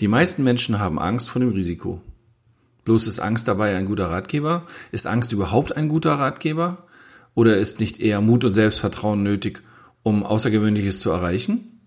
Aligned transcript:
Die 0.00 0.08
meisten 0.08 0.44
Menschen 0.44 0.78
haben 0.78 0.98
Angst 0.98 1.28
vor 1.28 1.40
dem 1.40 1.50
Risiko. 1.50 2.00
Bloß 2.84 3.08
ist 3.08 3.18
Angst 3.18 3.48
dabei 3.48 3.76
ein 3.76 3.86
guter 3.86 4.10
Ratgeber? 4.10 4.66
Ist 4.92 5.08
Angst 5.08 5.32
überhaupt 5.32 5.76
ein 5.76 5.88
guter 5.88 6.12
Ratgeber? 6.12 6.86
Oder 7.34 7.56
ist 7.56 7.80
nicht 7.80 8.00
eher 8.00 8.20
Mut 8.20 8.44
und 8.44 8.52
Selbstvertrauen 8.52 9.22
nötig, 9.22 9.62
um 10.04 10.24
Außergewöhnliches 10.24 11.00
zu 11.00 11.10
erreichen? 11.10 11.80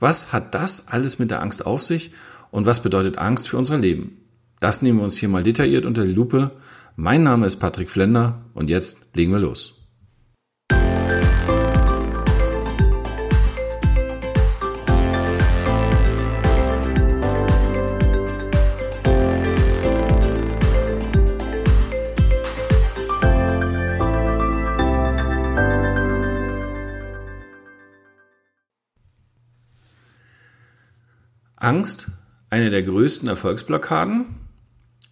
Was 0.00 0.32
hat 0.32 0.54
das 0.54 0.88
alles 0.88 1.18
mit 1.18 1.30
der 1.30 1.40
Angst 1.40 1.64
auf 1.64 1.82
sich 1.82 2.10
und 2.50 2.66
was 2.66 2.82
bedeutet 2.82 3.16
Angst 3.16 3.48
für 3.48 3.56
unser 3.56 3.78
Leben? 3.78 4.18
Das 4.60 4.82
nehmen 4.82 4.98
wir 4.98 5.04
uns 5.04 5.16
hier 5.16 5.28
mal 5.28 5.42
detailliert 5.42 5.86
unter 5.86 6.04
die 6.04 6.12
Lupe. 6.12 6.50
Mein 6.96 7.22
Name 7.22 7.46
ist 7.46 7.56
Patrick 7.56 7.90
Flender 7.90 8.44
und 8.54 8.70
jetzt 8.70 9.14
legen 9.14 9.32
wir 9.32 9.38
los. 9.38 9.75
Angst, 31.66 32.12
eine 32.48 32.70
der 32.70 32.84
größten 32.84 33.28
Erfolgsblockaden. 33.28 34.26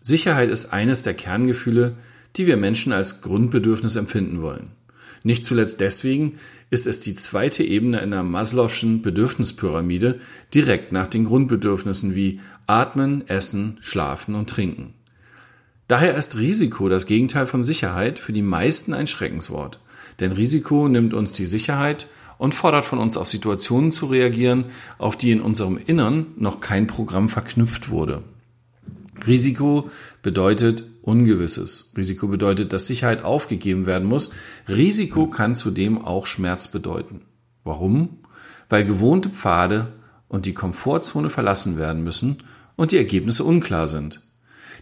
Sicherheit 0.00 0.50
ist 0.50 0.72
eines 0.72 1.02
der 1.02 1.14
Kerngefühle, 1.14 1.96
die 2.36 2.46
wir 2.46 2.56
Menschen 2.56 2.92
als 2.92 3.22
Grundbedürfnis 3.22 3.96
empfinden 3.96 4.40
wollen. 4.40 4.70
Nicht 5.24 5.45
zuletzt 5.45 5.80
deswegen 5.80 6.38
ist 6.70 6.86
es 6.86 7.00
die 7.00 7.16
zweite 7.16 7.64
Ebene 7.64 7.98
in 8.02 8.12
der 8.12 8.22
Maslow'schen 8.22 9.02
Bedürfnispyramide 9.02 10.20
direkt 10.54 10.92
nach 10.92 11.09
den 11.09 11.24
Grundbedürfnissen 11.24 12.14
wie 12.14 12.38
Atmen, 12.68 13.26
Essen, 13.26 13.78
Schlafen 13.80 14.36
und 14.36 14.48
Trinken. 14.48 14.95
Daher 15.88 16.14
ist 16.16 16.38
Risiko 16.38 16.88
das 16.88 17.07
Gegenteil 17.07 17.48
von 17.48 17.64
Sicherheit 17.64 18.20
für 18.20 18.32
die 18.32 18.42
meisten 18.42 18.95
ein 18.95 19.09
Schreckenswort. 19.09 19.80
Denn 20.20 20.30
Risiko 20.30 20.86
nimmt 20.86 21.14
uns 21.14 21.32
die 21.32 21.46
Sicherheit 21.46 22.07
und 22.38 22.54
fordert 22.54 22.85
von 22.85 22.99
uns 22.99 23.16
auf 23.16 23.29
Situationen 23.29 23.93
zu 23.93 24.07
reagieren, 24.07 24.66
auf 24.99 25.16
die 25.16 25.30
in 25.30 25.40
unserem 25.40 25.79
Innern 25.79 26.27
noch 26.37 26.60
kein 26.60 26.87
Programm 26.87 27.29
verknüpft 27.29 27.91
wurde. 27.91 28.23
Risiko 29.26 29.91
bedeutet 30.23 30.85
Ungewisses. 31.02 31.93
Risiko 31.96 32.29
bedeutet, 32.29 32.73
dass 32.73 32.87
Sicherheit 32.87 33.24
aufgegeben 33.24 33.85
werden 33.85 34.09
muss. 34.09 34.30
Risiko 34.68 35.26
kann 35.26 35.54
zudem 35.54 36.02
auch 36.02 36.24
Schmerz 36.24 36.68
bedeuten. 36.68 37.21
Warum? 37.63 38.21
Weil 38.71 38.87
gewohnte 38.87 39.29
Pfade 39.29 39.93
und 40.29 40.46
die 40.46 40.54
Komfortzone 40.54 41.29
verlassen 41.29 41.76
werden 41.76 42.02
müssen 42.04 42.38
und 42.76 42.93
die 42.93 42.96
Ergebnisse 42.96 43.45
unklar 43.45 43.87
sind. 43.87 44.23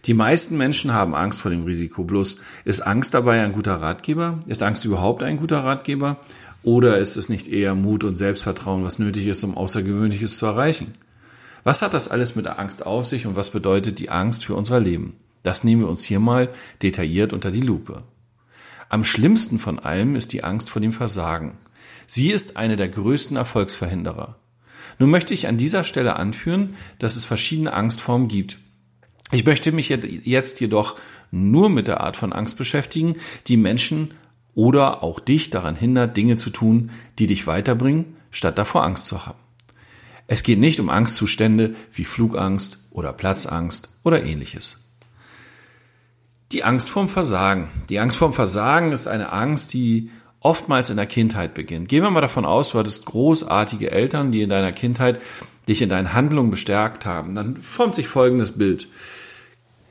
Die 0.05 0.13
meisten 0.13 0.57
Menschen 0.57 0.93
haben 0.93 1.13
Angst 1.13 1.41
vor 1.41 1.51
dem 1.51 1.65
Risiko. 1.65 2.03
Bloß 2.03 2.37
ist 2.63 2.81
Angst 2.81 3.13
dabei 3.13 3.43
ein 3.43 3.51
guter 3.51 3.81
Ratgeber? 3.81 4.39
Ist 4.47 4.63
Angst 4.63 4.85
überhaupt 4.85 5.23
ein 5.23 5.37
guter 5.37 5.63
Ratgeber? 5.63 6.17
Oder 6.63 6.97
ist 6.97 7.17
es 7.17 7.29
nicht 7.29 7.49
eher 7.49 7.75
Mut 7.75 8.05
und 8.05 8.15
Selbstvertrauen, 8.15 8.83
was 8.83 8.97
nötig 8.97 9.27
ist, 9.27 9.43
um 9.43 9.55
Außergewöhnliches 9.57 10.37
zu 10.37 10.45
erreichen? 10.45 10.93
Was 11.65 11.81
hat 11.81 11.93
das 11.93 12.07
alles 12.07 12.35
mit 12.35 12.45
der 12.45 12.59
Angst 12.59 12.85
auf 12.85 13.05
sich 13.05 13.25
und 13.25 13.35
was 13.35 13.51
bedeutet 13.51 13.99
die 13.99 14.09
Angst 14.09 14.45
für 14.45 14.55
unser 14.55 14.79
Leben? 14.79 15.15
Das 15.43 15.63
nehmen 15.63 15.81
wir 15.81 15.89
uns 15.89 16.03
hier 16.03 16.19
mal 16.19 16.49
detailliert 16.81 17.33
unter 17.33 17.51
die 17.51 17.61
Lupe. 17.61 18.03
Am 18.89 19.03
schlimmsten 19.03 19.59
von 19.59 19.79
allem 19.79 20.15
ist 20.15 20.31
die 20.33 20.43
Angst 20.43 20.69
vor 20.69 20.81
dem 20.81 20.93
Versagen. 20.93 21.57
Sie 22.07 22.31
ist 22.31 22.57
eine 22.57 22.75
der 22.75 22.89
größten 22.89 23.35
Erfolgsverhinderer. 23.35 24.37
Nun 24.99 25.09
möchte 25.09 25.33
ich 25.33 25.47
an 25.47 25.57
dieser 25.57 25.83
Stelle 25.83 26.15
anführen, 26.15 26.75
dass 26.99 27.15
es 27.15 27.25
verschiedene 27.25 27.73
Angstformen 27.73 28.27
gibt. 28.27 28.59
Ich 29.31 29.45
möchte 29.45 29.71
mich 29.71 29.89
jetzt 29.89 30.59
jedoch 30.59 30.95
nur 31.31 31.69
mit 31.69 31.87
der 31.87 32.01
Art 32.01 32.17
von 32.17 32.31
Angst 32.31 32.57
beschäftigen, 32.57 33.15
die 33.47 33.57
Menschen 33.57 34.13
oder 34.55 35.03
auch 35.03 35.19
dich 35.19 35.49
daran 35.49 35.75
hindert, 35.75 36.15
Dinge 36.17 36.35
zu 36.35 36.49
tun, 36.49 36.91
die 37.19 37.27
dich 37.27 37.47
weiterbringen, 37.47 38.17
statt 38.31 38.57
davor 38.57 38.83
Angst 38.83 39.07
zu 39.07 39.25
haben. 39.25 39.39
Es 40.27 40.43
geht 40.43 40.59
nicht 40.59 40.79
um 40.79 40.89
Angstzustände 40.89 41.75
wie 41.91 42.05
Flugangst 42.05 42.87
oder 42.91 43.13
Platzangst 43.13 43.99
oder 44.03 44.23
ähnliches. 44.23 44.83
Die 46.51 46.63
Angst 46.63 46.89
vorm 46.89 47.09
Versagen. 47.09 47.69
Die 47.89 47.99
Angst 47.99 48.17
vorm 48.17 48.33
Versagen 48.33 48.91
ist 48.91 49.07
eine 49.07 49.33
Angst, 49.33 49.73
die 49.73 50.11
oftmals 50.39 50.89
in 50.89 50.97
der 50.97 51.07
Kindheit 51.07 51.53
beginnt. 51.53 51.89
Gehen 51.89 52.03
wir 52.03 52.11
mal 52.11 52.21
davon 52.21 52.45
aus, 52.45 52.71
du 52.71 52.79
hattest 52.79 53.05
großartige 53.05 53.91
Eltern, 53.91 54.31
die 54.31 54.43
in 54.43 54.49
deiner 54.49 54.71
Kindheit 54.71 55.21
dich 55.67 55.81
in 55.81 55.89
deinen 55.89 56.13
Handlungen 56.13 56.51
bestärkt 56.51 57.05
haben. 57.05 57.33
Dann 57.35 57.57
formt 57.57 57.95
sich 57.95 58.07
folgendes 58.07 58.57
Bild. 58.57 58.87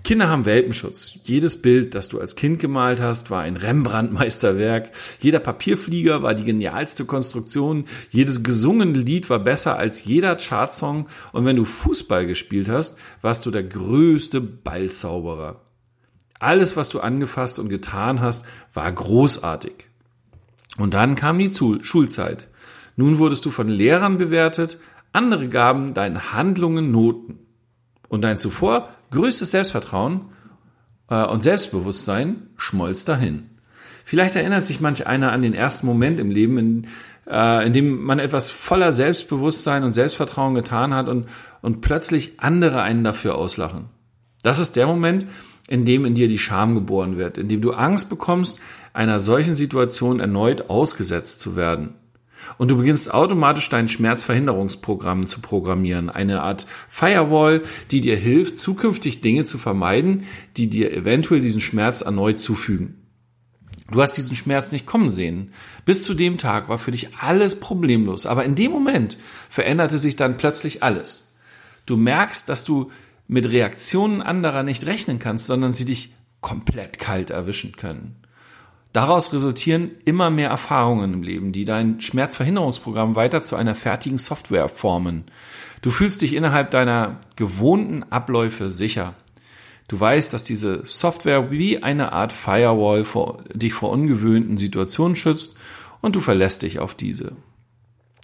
Kinder 0.05 0.29
haben 0.29 0.47
Welpenschutz. 0.47 1.19
Jedes 1.25 1.63
Bild, 1.63 1.95
das 1.95 2.09
du 2.09 2.19
als 2.19 2.35
Kind 2.35 2.59
gemalt 2.59 3.01
hast, 3.01 3.31
war 3.31 3.43
ein 3.43 3.57
Rembrandt-Meisterwerk. 3.57 4.91
Jeder 5.21 5.39
Papierflieger 5.39 6.23
war 6.23 6.35
die 6.35 6.43
genialste 6.43 7.05
Konstruktion. 7.05 7.85
Jedes 8.11 8.43
gesungene 8.43 8.99
Lied 8.99 9.31
war 9.31 9.39
besser 9.39 9.77
als 9.77 10.05
jeder 10.05 10.37
Chartsong. 10.37 11.09
Und 11.31 11.45
wenn 11.45 11.57
du 11.57 11.65
Fußball 11.65 12.27
gespielt 12.27 12.69
hast, 12.69 12.99
warst 13.21 13.47
du 13.47 13.53
der 13.53 13.63
größte 13.63 14.41
Ballzauberer. 14.41 15.61
Alles, 16.41 16.77
was 16.77 16.89
du 16.89 16.99
angefasst 16.99 17.61
und 17.61 17.69
getan 17.69 18.21
hast, 18.21 18.45
war 18.75 18.91
großartig. 18.91 19.87
Und 20.79 20.95
dann 20.95 21.15
kam 21.15 21.39
die 21.39 21.53
Schulzeit. 21.83 22.49
Nun 22.97 23.19
wurdest 23.19 23.47
du 23.47 23.51
von 23.51 23.69
Lehrern 23.69 24.17
bewertet, 24.17 24.79
andere 25.13 25.49
gaben 25.49 25.95
deinen 25.95 26.33
Handlungen 26.33 26.91
Noten. 26.91 27.39
Und 28.09 28.23
dein 28.23 28.37
zuvor 28.37 28.89
größtes 29.13 29.51
Selbstvertrauen 29.51 30.23
äh, 31.09 31.25
und 31.25 31.43
Selbstbewusstsein 31.43 32.49
schmolz 32.57 33.05
dahin. 33.05 33.51
Vielleicht 34.05 34.35
erinnert 34.35 34.67
sich 34.67 34.81
manch 34.81 35.07
einer 35.07 35.33
an 35.33 35.43
den 35.43 35.55
ersten 35.55 35.87
Moment 35.87 36.19
im 36.19 36.31
Leben, 36.31 36.59
in, 36.59 36.87
äh, 37.29 37.67
in 37.67 37.73
dem 37.73 38.03
man 38.03 38.19
etwas 38.19 38.51
voller 38.51 38.93
Selbstbewusstsein 38.93 39.85
und 39.85 39.93
Selbstvertrauen 39.93 40.55
getan 40.55 40.93
hat 40.93 41.09
und, 41.09 41.29
und 41.61 41.81
plötzlich 41.81 42.41
andere 42.41 42.83
einen 42.83 43.05
dafür 43.05 43.37
auslachen. 43.37 43.87
Das 44.43 44.59
ist 44.59 44.77
der 44.77 44.87
Moment, 44.87 45.27
in 45.69 45.85
dem 45.85 46.05
in 46.05 46.15
dir 46.15 46.29
die 46.29 46.39
Scham 46.39 46.75
geboren 46.75 47.17
wird, 47.17 47.39
in 47.39 47.49
dem 47.49 47.61
du 47.61 47.73
Angst 47.73 48.11
bekommst, 48.11 48.59
einer 48.93 49.21
solchen 49.21 49.55
Situation 49.55 50.21
erneut 50.21 50.69
ausgesetzt 50.69 51.41
zu 51.41 51.57
werden. 51.57 51.95
Und 52.59 52.71
du 52.71 52.77
beginnst 52.77 53.13
automatisch 53.13 53.69
dein 53.69 53.89
Schmerzverhinderungsprogramm 53.89 55.27
zu 55.27 55.41
programmieren. 55.41 56.11
Eine 56.11 56.43
Art 56.43 56.67
Firewall, 56.89 57.63
die 57.91 58.01
dir 58.01 58.17
hilft, 58.17 58.57
zukünftig 58.57 59.21
Dinge 59.21 59.45
zu 59.45 59.59
vermeiden, 59.59 60.25
die 60.57 60.69
dir 60.69 60.93
eventuell 60.93 61.41
diesen 61.41 61.61
Schmerz 61.61 62.01
erneut 62.01 62.39
zufügen. 62.39 63.03
Du 63.91 64.01
hast 64.01 64.17
diesen 64.17 64.37
Schmerz 64.37 64.73
nicht 64.73 64.87
kommen 64.87 65.11
sehen. 65.11 65.53
Bis 65.85 66.05
zu 66.05 66.15
dem 66.15 66.39
Tag 66.39 66.69
war 66.69 66.79
für 66.79 66.93
dich 66.93 67.15
alles 67.19 67.61
problemlos. 67.61 68.27
Aber 68.27 68.45
in 68.45 68.55
dem 68.55 68.71
Moment 68.71 69.19
veränderte 69.51 69.99
sich 69.99 70.17
dann 70.17 70.37
plötzlich 70.37 70.83
alles. 70.83 71.35
Du 71.85 71.97
merkst, 71.97 72.49
dass 72.49 72.65
du 72.65 72.91
mit 73.29 73.51
Reaktionen 73.51 74.23
anderer 74.23 74.63
nicht 74.63 74.87
rechnen 74.87 75.19
kannst, 75.19 75.47
sondern 75.47 75.73
sie 75.73 75.85
dich 75.85 76.15
komplett 76.41 76.99
kalt 76.99 77.31
erwischen 77.31 77.77
können. 77.77 78.22
Daraus 78.93 79.33
resultieren 79.33 79.93
immer 80.05 80.31
mehr 80.31 80.51
Erfahrungen 80.51 81.15
im 81.15 81.23
Leben, 81.23 81.53
die 81.53 81.65
dein 81.65 82.01
Schmerzverhinderungsprogramm 82.01 83.15
weiter 83.15 83.43
zu 83.43 83.57
einer 83.57 83.75
fertigen 83.75 84.19
Software 84.19 84.69
formen. 84.69 85.25
Du 85.81 85.91
fühlst 85.91 86.21
dich 86.21 86.35
innerhalb 86.35 86.71
deiner 86.71 87.19
gewohnten 87.37 88.05
Abläufe 88.05 88.71
sicher. 88.71 89.15
Du 89.89 89.99
weißt, 89.99 90.33
dass 90.33 90.45
diese 90.45 90.85
Software 90.85 91.51
wie 91.51 91.83
eine 91.83 92.13
Art 92.13 92.33
Firewall 92.33 93.05
vor, 93.05 93.45
dich 93.53 93.73
vor 93.73 93.91
ungewöhnten 93.91 94.57
Situationen 94.57 95.17
schützt 95.17 95.57
und 96.01 96.15
du 96.15 96.21
verlässt 96.21 96.63
dich 96.63 96.79
auf 96.79 96.95
diese. 96.95 97.33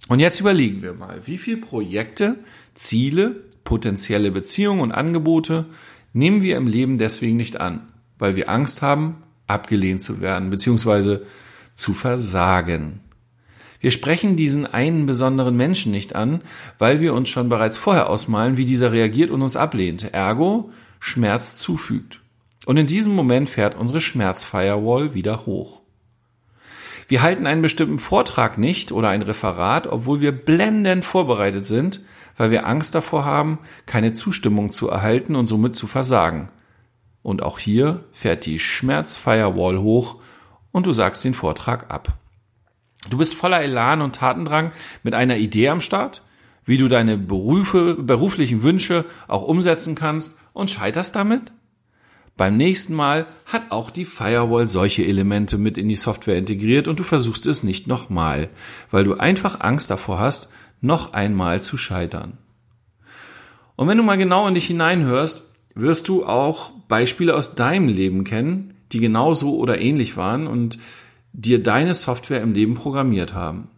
Und 0.09 0.21
jetzt 0.21 0.41
überlegen 0.41 0.83
wir 0.83 0.95
mal, 0.95 1.27
wie 1.27 1.39
viele 1.39 1.59
Projekte, 1.59 2.39
Ziele, 2.75 3.45
potenzielle 3.65 4.31
Beziehungen 4.31 4.81
und 4.81 4.93
Angebote 4.93 5.67
nehmen 6.13 6.43
wir 6.43 6.57
im 6.57 6.67
Leben 6.67 6.99
deswegen 6.99 7.37
nicht 7.37 7.61
an, 7.61 7.89
weil 8.19 8.37
wir 8.37 8.49
Angst 8.49 8.81
haben, 8.81 9.23
abgelehnt 9.49 10.03
zu 10.03 10.21
werden, 10.21 10.51
beziehungsweise 10.51 11.27
zu 11.75 11.95
versagen. 11.95 13.01
Wir 13.81 13.91
sprechen 13.91 14.37
diesen 14.37 14.67
einen 14.67 15.07
besonderen 15.07 15.57
Menschen 15.57 15.93
nicht 15.93 16.15
an, 16.17 16.43
weil 16.79 17.01
wir 17.01 17.15
uns 17.15 17.29
schon 17.29 17.49
bereits 17.49 17.79
vorher 17.79 18.11
ausmalen, 18.11 18.57
wie 18.57 18.65
dieser 18.65 18.93
reagiert 18.93 19.31
und 19.31 19.43
uns 19.43 19.57
ablehnt, 19.57 20.13
ergo 20.13 20.71
Schmerz 20.99 21.57
zufügt. 21.57 22.21
Und 22.67 22.77
in 22.77 22.87
diesem 22.87 23.15
Moment 23.15 23.49
fährt 23.49 23.77
unsere 23.77 24.01
Schmerzfirewall 24.01 25.15
wieder 25.15 25.47
hoch. 25.47 25.83
Wir 27.07 27.23
halten 27.23 27.47
einen 27.47 27.63
bestimmten 27.63 27.99
Vortrag 27.99 28.59
nicht 28.59 28.93
oder 28.93 29.09
ein 29.09 29.23
Referat, 29.23 29.87
obwohl 29.87 30.21
wir 30.21 30.33
blendend 30.33 31.05
vorbereitet 31.05 31.65
sind, 31.65 32.03
weil 32.37 32.51
wir 32.51 32.67
Angst 32.67 32.95
davor 32.95 33.25
haben, 33.25 33.59
keine 33.87 34.13
Zustimmung 34.13 34.73
zu 34.73 34.91
erhalten 34.91 35.35
und 35.35 35.47
somit 35.47 35.75
zu 35.75 35.87
versagen. 35.87 36.51
Und 37.23 37.43
auch 37.43 37.59
hier 37.59 38.05
fährt 38.13 38.47
die 38.47 38.59
Schmerzfirewall 38.59 39.79
hoch 39.79 40.17
und 40.73 40.87
du 40.87 40.93
sagst 40.93 41.25
den 41.25 41.35
Vortrag 41.35 41.91
ab. 41.91 42.15
Du 43.11 43.19
bist 43.19 43.35
voller 43.35 43.63
Elan 43.63 44.03
und 44.03 44.17
Tatendrang 44.17 44.73
mit 45.03 45.15
einer 45.15 45.37
Idee 45.37 45.69
am 45.69 45.81
Start, 45.81 46.23
wie 46.65 46.77
du 46.77 46.89
deine 46.89 47.17
Berufe, 47.17 47.95
beruflichen 47.95 48.63
Wünsche 48.63 49.05
auch 49.27 49.43
umsetzen 49.43 49.95
kannst 49.95 50.41
und 50.53 50.71
scheiterst 50.71 51.17
damit? 51.17 51.53
Beim 52.37 52.57
nächsten 52.57 52.95
Mal 52.95 53.27
hat 53.47 53.71
auch 53.71 53.91
die 53.91 54.05
Firewall 54.05 54.69
solche 54.69 55.05
Elemente 55.05 55.59
mit 55.59 55.77
in 55.79 55.89
die 55.89 55.97
Software 55.97 56.37
integriert 56.37 56.87
und 56.87 57.01
du 57.01 57.03
versuchst 57.03 57.47
es 57.47 57.65
nicht 57.65 57.87
nochmal, 57.87 58.49
weil 58.91 59.05
du 59.05 59.15
einfach 59.15 59.61
Angst 59.61 59.91
davor 59.91 60.21
hast, 60.21 60.53
noch 60.81 61.15
einmal 61.15 61.63
zu 61.63 61.77
scheitern. 61.77 62.39
Und 63.75 63.89
wenn 63.89 63.97
du 63.97 64.05
mal 64.05 64.19
genau 64.19 64.47
in 64.47 64.55
dich 64.55 64.67
hineinhörst, 64.67 65.48
wirst 65.79 66.09
du 66.09 66.25
auch 66.25 66.71
Beispiele 66.89 67.35
aus 67.35 67.55
deinem 67.55 67.89
Leben 67.89 68.25
kennen, 68.25 68.75
die 68.93 68.99
genauso 68.99 69.57
oder 69.57 69.81
ähnlich 69.81 70.17
waren 70.17 70.47
und 70.47 70.79
dir 71.33 71.63
deine 71.63 71.95
Software 71.95 72.43
im 72.43 72.53
Leben 72.53 72.75
programmiert 72.75 73.33
haben. 73.33 73.69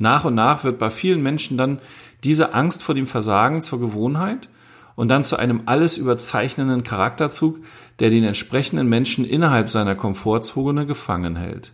Nach 0.00 0.24
und 0.24 0.34
nach 0.34 0.64
wird 0.64 0.78
bei 0.78 0.90
vielen 0.90 1.22
Menschen 1.22 1.56
dann 1.56 1.78
diese 2.24 2.52
Angst 2.52 2.82
vor 2.82 2.96
dem 2.96 3.06
Versagen 3.06 3.62
zur 3.62 3.78
Gewohnheit 3.78 4.48
und 4.96 5.08
dann 5.08 5.22
zu 5.22 5.36
einem 5.36 5.62
alles 5.66 5.96
überzeichnenden 5.96 6.82
Charakterzug, 6.82 7.58
der 8.00 8.10
den 8.10 8.24
entsprechenden 8.24 8.88
Menschen 8.88 9.24
innerhalb 9.24 9.70
seiner 9.70 9.94
Komfortzone 9.94 10.84
gefangen 10.84 11.36
hält. 11.36 11.72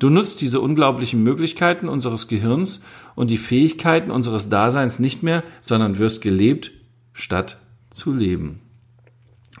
Du 0.00 0.10
nutzt 0.10 0.40
diese 0.40 0.60
unglaublichen 0.60 1.22
Möglichkeiten 1.22 1.88
unseres 1.88 2.26
Gehirns 2.26 2.82
und 3.14 3.30
die 3.30 3.38
Fähigkeiten 3.38 4.10
unseres 4.10 4.48
Daseins 4.48 4.98
nicht 4.98 5.22
mehr, 5.22 5.44
sondern 5.60 5.98
wirst 5.98 6.22
gelebt, 6.22 6.72
statt 7.12 7.60
zu 7.90 8.14
leben. 8.14 8.60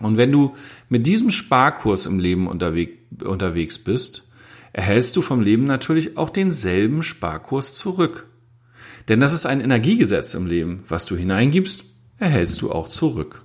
Und 0.00 0.16
wenn 0.16 0.32
du 0.32 0.54
mit 0.88 1.06
diesem 1.06 1.30
Sparkurs 1.30 2.06
im 2.06 2.18
Leben 2.18 2.46
unterwegs 2.46 3.78
bist, 3.78 4.30
erhältst 4.72 5.16
du 5.16 5.22
vom 5.22 5.40
Leben 5.40 5.66
natürlich 5.66 6.16
auch 6.16 6.30
denselben 6.30 7.02
Sparkurs 7.02 7.74
zurück. 7.74 8.28
Denn 9.08 9.20
das 9.20 9.32
ist 9.32 9.46
ein 9.46 9.60
Energiegesetz 9.60 10.34
im 10.34 10.46
Leben. 10.46 10.84
Was 10.88 11.06
du 11.06 11.16
hineingibst, 11.16 11.84
erhältst 12.18 12.62
du 12.62 12.70
auch 12.70 12.88
zurück. 12.88 13.42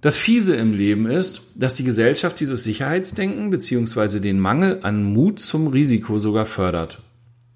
Das 0.00 0.16
Fiese 0.16 0.56
im 0.56 0.72
Leben 0.72 1.06
ist, 1.06 1.52
dass 1.54 1.74
die 1.74 1.84
Gesellschaft 1.84 2.38
dieses 2.38 2.64
Sicherheitsdenken 2.64 3.50
bzw. 3.50 4.20
den 4.20 4.38
Mangel 4.38 4.80
an 4.82 5.02
Mut 5.02 5.40
zum 5.40 5.66
Risiko 5.68 6.18
sogar 6.18 6.46
fördert. 6.46 7.02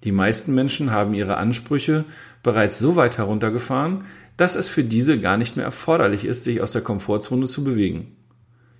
Die 0.03 0.11
meisten 0.11 0.55
Menschen 0.55 0.91
haben 0.91 1.13
ihre 1.13 1.37
Ansprüche 1.37 2.05
bereits 2.43 2.79
so 2.79 2.95
weit 2.95 3.17
heruntergefahren, 3.17 4.05
dass 4.37 4.55
es 4.55 4.69
für 4.69 4.83
diese 4.83 5.19
gar 5.19 5.37
nicht 5.37 5.55
mehr 5.55 5.65
erforderlich 5.65 6.25
ist, 6.25 6.43
sich 6.43 6.61
aus 6.61 6.71
der 6.71 6.81
Komfortzone 6.81 7.47
zu 7.47 7.63
bewegen. 7.63 8.15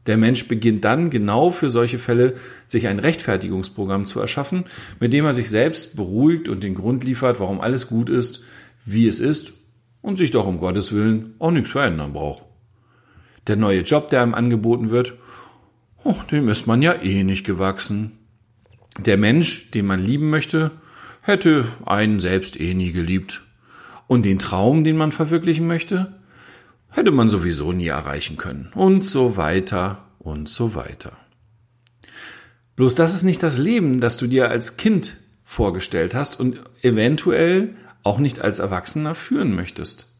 Der 0.08 0.18
Mensch 0.18 0.48
beginnt 0.48 0.84
dann 0.84 1.12
genau 1.12 1.52
für 1.52 1.70
solche 1.70 2.00
Fälle 2.00 2.34
sich 2.66 2.88
ein 2.88 2.98
Rechtfertigungsprogramm 2.98 4.06
zu 4.06 4.20
erschaffen, 4.20 4.66
mit 5.00 5.14
dem 5.14 5.26
er 5.26 5.34
sich 5.34 5.50
selbst 5.50 5.96
beruhigt 5.96 6.50
und 6.50 6.64
den 6.64 6.74
Grund 6.74 7.04
liefert, 7.04 7.40
warum 7.40 7.62
alles 7.62 7.88
gut 7.88 8.10
ist, 8.10 8.44
wie 8.84 9.08
es 9.08 9.20
ist 9.20 9.54
und 10.02 10.18
sich 10.18 10.32
doch 10.32 10.48
um 10.48 10.60
Gottes 10.60 10.92
Willen 10.92 11.36
auch 11.38 11.52
nichts 11.52 11.70
verändern 11.70 12.14
braucht. 12.14 12.46
Der 13.48 13.56
neue 13.56 13.82
Job, 13.82 14.08
der 14.08 14.24
ihm 14.24 14.34
angeboten 14.34 14.90
wird, 14.90 15.14
oh, 16.04 16.16
dem 16.32 16.50
ist 16.50 16.66
man 16.66 16.82
ja 16.82 16.94
eh 16.94 17.24
nicht 17.24 17.46
gewachsen. 17.46 18.14
Der 18.98 19.18
Mensch, 19.18 19.70
den 19.72 19.86
man 19.86 20.04
lieben 20.04 20.30
möchte, 20.30 20.72
hätte 21.22 21.66
einen 21.86 22.20
selbst 22.20 22.60
eh 22.60 22.74
nie 22.74 22.92
geliebt. 22.92 23.44
Und 24.12 24.26
den 24.26 24.40
Traum, 24.40 24.84
den 24.84 24.98
man 24.98 25.14
verwirklichen 25.14 25.68
möchte, 25.68 26.20
hätte 26.90 27.12
man 27.12 27.30
sowieso 27.30 27.72
nie 27.72 27.88
erreichen 27.88 28.36
können. 28.36 28.70
Und 28.76 29.06
so 29.06 29.38
weiter 29.38 30.04
und 30.20 30.50
so 30.50 30.76
weiter. 30.76 31.14
Bloß 32.76 32.96
das 32.96 33.14
ist 33.14 33.24
nicht 33.24 33.42
das 33.42 33.58
Leben, 33.58 34.02
das 34.02 34.18
du 34.18 34.28
dir 34.28 34.50
als 34.50 34.76
Kind 34.76 35.16
vorgestellt 35.46 36.14
hast 36.14 36.42
und 36.42 36.60
eventuell 36.82 37.74
auch 38.04 38.20
nicht 38.20 38.42
als 38.42 38.60
Erwachsener 38.60 39.16
führen 39.16 39.56
möchtest. 39.56 40.14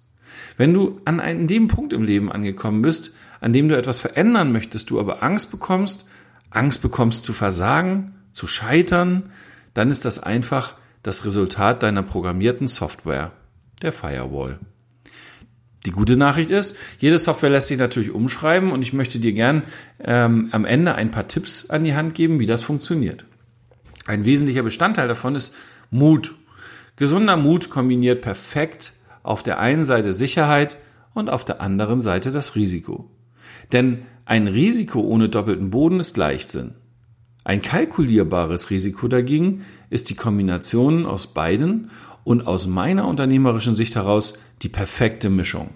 Wenn 0.56 0.74
du 0.74 1.02
an 1.04 1.20
einem, 1.20 1.48
dem 1.48 1.68
Punkt 1.68 1.92
im 1.92 2.04
Leben 2.04 2.32
angekommen 2.32 2.82
bist, 2.82 3.14
an 3.42 3.52
dem 3.52 3.68
du 3.68 3.76
etwas 3.76 4.00
verändern 4.00 4.54
möchtest, 4.54 4.90
du 4.90 5.02
aber 5.02 5.22
Angst 5.22 5.52
bekommst, 5.52 6.06
Angst 6.50 6.82
bekommst 6.82 7.26
zu 7.26 7.34
versagen, 7.34 8.16
zu 8.32 8.48
scheitern, 8.48 9.34
dann 9.74 9.90
ist 9.90 10.06
das 10.06 10.24
einfach 10.24 10.76
das 11.04 11.26
Resultat 11.26 11.84
deiner 11.84 12.04
programmierten 12.04 12.70
Software, 12.70 13.34
der 13.82 13.94
Firewall. 13.94 14.60
Die 15.86 15.92
gute 15.92 16.16
Nachricht 16.16 16.52
ist, 16.52 16.78
jede 17.00 17.18
Software 17.18 17.50
lässt 17.50 17.68
sich 17.68 17.80
natürlich 17.80 18.12
umschreiben 18.12 18.72
und 18.72 18.84
ich 18.84 18.94
möchte 18.94 19.20
dir 19.20 19.34
gern 19.34 19.64
ähm, 20.00 20.50
am 20.52 20.66
Ende 20.66 20.94
ein 20.96 21.10
paar 21.10 21.28
Tipps 21.28 21.70
an 21.70 21.84
die 21.84 21.96
Hand 21.96 22.14
geben, 22.14 22.40
wie 22.40 22.46
das 22.46 22.62
funktioniert. 22.62 23.26
Ein 24.06 24.26
wesentlicher 24.26 24.64
Bestandteil 24.64 25.08
davon 25.08 25.36
ist 25.36 25.56
Mut. 25.90 26.36
Gesunder 26.98 27.36
Mut 27.36 27.70
kombiniert 27.70 28.22
perfekt 28.22 28.94
auf 29.24 29.42
der 29.42 29.60
einen 29.60 29.84
Seite 29.84 30.14
Sicherheit 30.14 30.78
und 31.14 31.30
auf 31.30 31.46
der 31.46 31.62
anderen 31.62 32.00
Seite 32.00 32.32
das 32.32 32.56
Risiko. 32.56 33.10
Denn 33.72 34.04
ein 34.26 34.48
Risiko 34.48 35.02
ohne 35.02 35.30
doppelten 35.30 35.72
Boden 35.72 36.00
ist 36.00 36.16
Leichtsinn. 36.18 36.76
Ein 37.44 37.62
kalkulierbares 37.62 38.70
Risiko 38.70 39.08
dagegen 39.08 39.66
ist 39.90 40.10
die 40.12 40.16
Kombination 40.16 41.08
aus 41.08 41.34
beiden 41.34 41.90
und 42.24 42.48
aus 42.48 42.68
meiner 42.68 43.08
unternehmerischen 43.08 43.76
Sicht 43.76 43.96
heraus 43.96 44.40
die 44.62 44.70
perfekte 44.70 45.30
Mischung. 45.30 45.72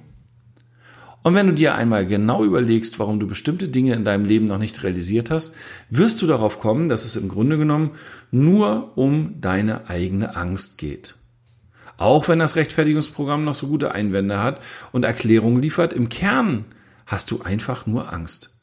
Und 1.24 1.34
wenn 1.34 1.48
du 1.48 1.54
dir 1.54 1.74
einmal 1.74 2.06
genau 2.06 2.44
überlegst, 2.44 3.00
warum 3.00 3.20
du 3.20 3.26
bestimmte 3.26 3.68
Dinge 3.68 3.96
in 3.96 4.04
deinem 4.04 4.26
Leben 4.26 4.46
noch 4.46 4.60
nicht 4.60 4.84
realisiert 4.84 5.32
hast, 5.32 5.56
wirst 5.90 6.22
du 6.22 6.28
darauf 6.28 6.60
kommen, 6.60 6.88
dass 6.88 7.04
es 7.04 7.16
im 7.16 7.30
Grunde 7.30 7.58
genommen 7.58 7.92
nur 8.30 8.96
um 8.96 9.42
deine 9.42 9.90
eigene 9.90 10.36
Angst 10.36 10.78
geht. 10.78 11.16
Auch 11.98 12.28
wenn 12.28 12.38
das 12.38 12.56
Rechtfertigungsprogramm 12.56 13.44
noch 13.44 13.56
so 13.56 13.68
gute 13.68 13.94
Einwände 13.94 14.42
hat 14.44 14.62
und 14.92 15.04
Erklärungen 15.04 15.64
liefert, 15.64 15.94
im 15.94 16.10
Kern 16.10 16.66
hast 17.08 17.32
du 17.32 17.42
einfach 17.42 17.88
nur 17.88 18.14
Angst. 18.14 18.55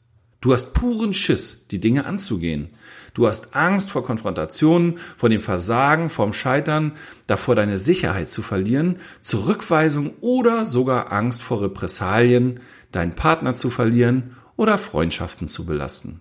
Du 0.43 0.51
hast 0.51 0.73
puren 0.73 1.13
Schiss, 1.13 1.67
die 1.71 1.79
Dinge 1.79 2.05
anzugehen. 2.05 2.67
Du 3.13 3.27
hast 3.29 3.55
Angst 3.55 3.91
vor 3.91 4.03
Konfrontationen, 4.03 4.97
vor 5.15 5.29
dem 5.29 5.39
Versagen, 5.39 6.09
vorm 6.09 6.33
Scheitern, 6.33 6.91
davor 7.27 7.55
deine 7.55 7.77
Sicherheit 7.77 8.29
zu 8.29 8.41
verlieren, 8.41 8.97
Zurückweisung 9.21 10.15
oder 10.19 10.65
sogar 10.65 11.13
Angst 11.13 11.43
vor 11.43 11.61
Repressalien, 11.61 12.59
deinen 12.91 13.13
Partner 13.13 13.53
zu 13.53 13.69
verlieren 13.69 14.35
oder 14.57 14.77
Freundschaften 14.77 15.47
zu 15.47 15.65
belasten. 15.65 16.19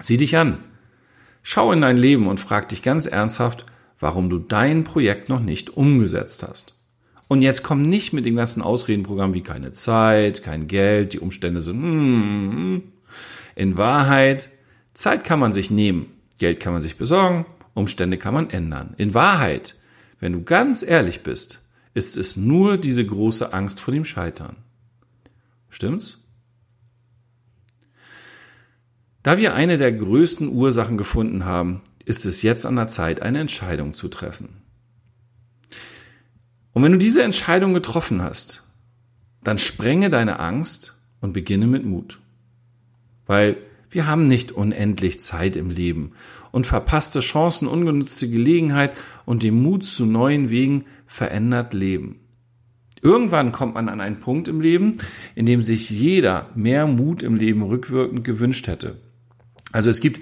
Sieh 0.00 0.16
dich 0.16 0.36
an. 0.36 0.58
Schau 1.44 1.70
in 1.70 1.82
dein 1.82 1.98
Leben 1.98 2.26
und 2.26 2.40
frag 2.40 2.68
dich 2.70 2.82
ganz 2.82 3.06
ernsthaft, 3.06 3.64
warum 4.00 4.28
du 4.28 4.40
dein 4.40 4.82
Projekt 4.82 5.28
noch 5.28 5.40
nicht 5.40 5.76
umgesetzt 5.76 6.42
hast. 6.42 6.74
Und 7.28 7.42
jetzt 7.42 7.62
komm 7.62 7.82
nicht 7.82 8.12
mit 8.12 8.26
dem 8.26 8.34
ganzen 8.34 8.60
Ausredenprogramm 8.60 9.34
wie 9.34 9.42
keine 9.42 9.70
Zeit, 9.70 10.42
kein 10.42 10.66
Geld, 10.66 11.12
die 11.12 11.20
Umstände 11.20 11.60
sind, 11.60 11.80
mm, 11.80 12.82
in 13.56 13.76
Wahrheit, 13.76 14.50
Zeit 14.94 15.24
kann 15.24 15.40
man 15.40 15.52
sich 15.52 15.72
nehmen, 15.72 16.12
Geld 16.38 16.60
kann 16.60 16.74
man 16.74 16.82
sich 16.82 16.96
besorgen, 16.96 17.46
Umstände 17.74 18.18
kann 18.18 18.34
man 18.34 18.50
ändern. 18.50 18.94
In 18.98 19.14
Wahrheit, 19.14 19.74
wenn 20.20 20.32
du 20.32 20.44
ganz 20.44 20.82
ehrlich 20.82 21.22
bist, 21.22 21.66
ist 21.94 22.16
es 22.16 22.36
nur 22.36 22.76
diese 22.76 23.04
große 23.04 23.52
Angst 23.52 23.80
vor 23.80 23.92
dem 23.92 24.04
Scheitern. 24.04 24.56
Stimmt's? 25.70 26.22
Da 29.22 29.38
wir 29.38 29.54
eine 29.54 29.78
der 29.78 29.90
größten 29.90 30.48
Ursachen 30.48 30.98
gefunden 30.98 31.44
haben, 31.44 31.80
ist 32.04 32.26
es 32.26 32.42
jetzt 32.42 32.64
an 32.64 32.76
der 32.76 32.86
Zeit, 32.86 33.22
eine 33.22 33.40
Entscheidung 33.40 33.92
zu 33.92 34.08
treffen. 34.08 34.62
Und 36.72 36.82
wenn 36.82 36.92
du 36.92 36.98
diese 36.98 37.22
Entscheidung 37.22 37.74
getroffen 37.74 38.22
hast, 38.22 38.64
dann 39.42 39.58
sprenge 39.58 40.10
deine 40.10 40.38
Angst 40.38 41.00
und 41.20 41.32
beginne 41.32 41.66
mit 41.66 41.84
Mut. 41.84 42.18
Weil 43.26 43.56
wir 43.90 44.06
haben 44.06 44.28
nicht 44.28 44.52
unendlich 44.52 45.20
Zeit 45.20 45.56
im 45.56 45.70
Leben 45.70 46.12
und 46.52 46.66
verpasste 46.66 47.20
Chancen, 47.20 47.68
ungenutzte 47.68 48.28
Gelegenheit 48.28 48.92
und 49.24 49.42
den 49.42 49.62
Mut 49.62 49.84
zu 49.84 50.06
neuen 50.06 50.50
Wegen 50.50 50.84
verändert 51.06 51.74
Leben. 51.74 52.20
Irgendwann 53.02 53.52
kommt 53.52 53.74
man 53.74 53.88
an 53.88 54.00
einen 54.00 54.20
Punkt 54.20 54.48
im 54.48 54.60
Leben, 54.60 54.98
in 55.34 55.46
dem 55.46 55.62
sich 55.62 55.90
jeder 55.90 56.50
mehr 56.54 56.86
Mut 56.86 57.22
im 57.22 57.36
Leben 57.36 57.62
rückwirkend 57.62 58.24
gewünscht 58.24 58.66
hätte. 58.68 59.00
Also 59.72 59.90
es 59.90 60.00
gibt 60.00 60.20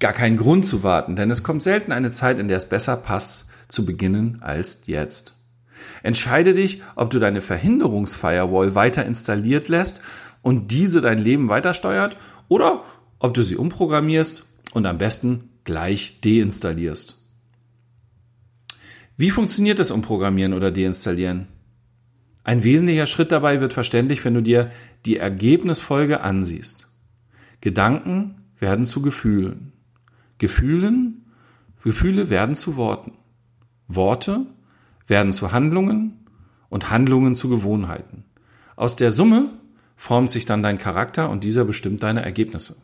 gar 0.00 0.12
keinen 0.12 0.36
Grund 0.36 0.66
zu 0.66 0.82
warten, 0.82 1.14
denn 1.14 1.30
es 1.30 1.42
kommt 1.42 1.62
selten 1.62 1.92
eine 1.92 2.10
Zeit, 2.10 2.38
in 2.38 2.48
der 2.48 2.56
es 2.56 2.68
besser 2.68 2.96
passt, 2.96 3.48
zu 3.68 3.86
beginnen 3.86 4.38
als 4.40 4.82
jetzt. 4.86 5.36
Entscheide 6.02 6.54
dich, 6.54 6.82
ob 6.96 7.10
du 7.10 7.18
deine 7.18 7.42
Verhinderungsfirewall 7.42 8.74
weiter 8.74 9.04
installiert 9.04 9.68
lässt 9.68 10.02
und 10.42 10.70
diese 10.70 11.00
dein 11.00 11.18
Leben 11.18 11.48
weiter 11.48 11.74
steuert 11.74 12.16
oder 12.48 12.84
ob 13.18 13.34
du 13.34 13.42
sie 13.42 13.56
umprogrammierst 13.56 14.46
und 14.72 14.86
am 14.86 14.98
besten 14.98 15.50
gleich 15.64 16.20
deinstallierst. 16.20 17.18
Wie 19.16 19.30
funktioniert 19.30 19.78
das 19.78 19.90
Umprogrammieren 19.90 20.54
oder 20.54 20.70
Deinstallieren? 20.70 21.48
Ein 22.42 22.62
wesentlicher 22.62 23.06
Schritt 23.06 23.32
dabei 23.32 23.60
wird 23.60 23.74
verständlich, 23.74 24.24
wenn 24.24 24.34
du 24.34 24.40
dir 24.40 24.70
die 25.04 25.18
Ergebnisfolge 25.18 26.22
ansiehst. 26.22 26.88
Gedanken 27.60 28.46
werden 28.58 28.86
zu 28.86 29.02
Gefühlen. 29.02 29.72
Gefühlen, 30.38 31.26
Gefühle 31.84 32.30
werden 32.30 32.54
zu 32.54 32.76
Worten. 32.76 33.12
Worte 33.88 34.46
werden 35.06 35.32
zu 35.32 35.52
Handlungen 35.52 36.26
und 36.70 36.90
Handlungen 36.90 37.34
zu 37.34 37.50
Gewohnheiten. 37.50 38.24
Aus 38.76 38.96
der 38.96 39.10
Summe 39.10 39.50
formt 40.00 40.30
sich 40.30 40.46
dann 40.46 40.62
dein 40.62 40.78
Charakter 40.78 41.28
und 41.28 41.44
dieser 41.44 41.66
bestimmt 41.66 42.02
deine 42.02 42.22
Ergebnisse. 42.22 42.74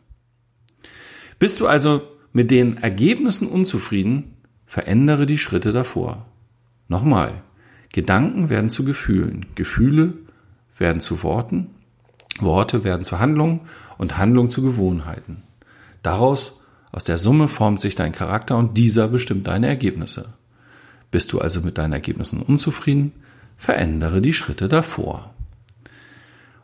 Bist 1.39 1.59
du 1.59 1.65
also 1.65 2.03
mit 2.31 2.51
den 2.51 2.77
Ergebnissen 2.77 3.47
unzufrieden, 3.47 4.35
verändere 4.67 5.25
die 5.25 5.39
Schritte 5.39 5.73
davor. 5.73 6.27
Nochmal, 6.87 7.41
Gedanken 7.91 8.51
werden 8.51 8.69
zu 8.69 8.85
Gefühlen, 8.85 9.47
Gefühle 9.55 10.13
werden 10.77 10.99
zu 10.99 11.23
Worten, 11.23 11.71
Worte 12.39 12.83
werden 12.83 13.03
zu 13.03 13.17
Handlungen 13.17 13.61
und 13.97 14.19
Handlungen 14.19 14.51
zu 14.51 14.61
Gewohnheiten. 14.61 15.41
Daraus, 16.03 16.61
aus 16.91 17.03
der 17.03 17.17
Summe 17.17 17.47
formt 17.47 17.81
sich 17.81 17.95
dein 17.95 18.11
Charakter 18.11 18.57
und 18.57 18.77
dieser 18.77 19.07
bestimmt 19.07 19.47
deine 19.47 19.65
Ergebnisse. 19.65 20.35
Bist 21.09 21.33
du 21.33 21.41
also 21.41 21.61
mit 21.61 21.79
deinen 21.79 21.93
Ergebnissen 21.93 22.43
unzufrieden, 22.43 23.11
verändere 23.57 24.21
die 24.21 24.33
Schritte 24.33 24.69
davor. 24.69 25.33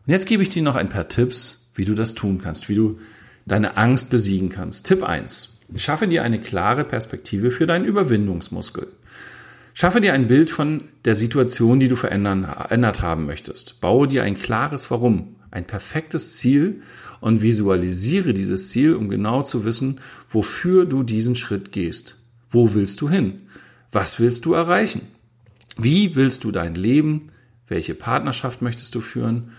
Und 0.06 0.12
jetzt 0.12 0.28
gebe 0.28 0.44
ich 0.44 0.50
dir 0.50 0.64
noch 0.64 0.76
ein 0.76 0.90
paar 0.90 1.08
Tipps, 1.08 1.70
wie 1.76 1.86
du 1.86 1.96
das 1.96 2.14
tun 2.14 2.42
kannst, 2.42 2.68
wie 2.68 2.76
du 2.76 3.00
deine 3.46 3.78
Angst 3.78 4.10
besiegen 4.10 4.50
kannst. 4.50 4.86
Tipp 4.86 5.04
1. 5.04 5.60
Schaffe 5.78 6.08
dir 6.08 6.24
eine 6.24 6.40
klare 6.40 6.84
Perspektive 6.84 7.52
für 7.52 7.66
deinen 7.66 7.86
Überwindungsmuskel. 7.86 8.88
Schaffe 9.74 10.02
dir 10.02 10.14
ein 10.14 10.28
Bild 10.28 10.50
von 10.50 10.84
der 11.06 11.16
Situation, 11.16 11.80
die 11.80 11.88
du 11.88 11.96
verändert 11.96 13.02
haben 13.02 13.26
möchtest. 13.26 13.82
Baue 13.82 14.08
dir 14.08 14.24
ein 14.24 14.38
klares 14.38 14.92
Warum, 14.92 15.38
ein 15.52 15.66
perfektes 15.66 16.38
Ziel 16.38 16.82
und 17.22 17.42
visualisiere 17.42 18.34
dieses 18.34 18.70
Ziel, 18.70 18.94
um 18.94 19.10
genau 19.10 19.42
zu 19.42 19.66
wissen, 19.66 20.00
wofür 20.30 20.86
du 20.86 21.02
diesen 21.04 21.36
Schritt 21.36 21.72
gehst. 21.72 22.22
Wo 22.50 22.76
willst 22.76 23.02
du 23.02 23.10
hin? 23.10 23.48
Was 23.92 24.20
willst 24.20 24.46
du 24.46 24.54
erreichen? 24.54 25.02
Wie 25.78 26.16
willst 26.16 26.44
du 26.44 26.52
dein 26.52 26.76
Leben? 26.76 27.32
Welche 27.68 27.96
Partnerschaft 27.96 28.62
möchtest 28.62 28.94
du 28.94 29.02
führen? 29.02 29.54